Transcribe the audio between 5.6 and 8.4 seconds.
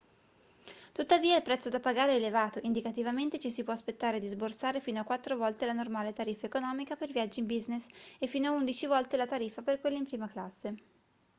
la normale tariffa economica per viaggi in business e